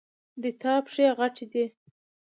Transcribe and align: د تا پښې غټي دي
د 0.41 0.43
تا 0.61 0.73
پښې 0.85 1.07
غټي 1.17 1.45
دي 1.51 1.65